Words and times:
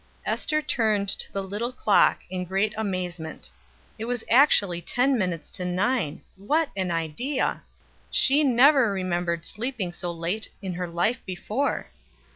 Ester 0.25 0.63
turned 0.63 1.07
to 1.07 1.31
the 1.31 1.43
little 1.43 1.71
clock 1.71 2.21
in 2.31 2.43
great 2.43 2.73
amazement; 2.75 3.51
it 3.99 4.05
was 4.05 4.23
actually 4.31 4.81
ten 4.81 5.15
minutes 5.15 5.51
to 5.51 5.63
nine! 5.63 6.23
What 6.37 6.69
an 6.75 6.89
idea! 6.89 7.61
She 8.09 8.43
never 8.43 8.91
remembered 8.91 9.45
sleeping 9.45 9.93
so 9.93 10.11
late 10.11 10.49
in 10.59 10.73
her 10.73 10.87
life 10.87 11.23
before. 11.23 11.91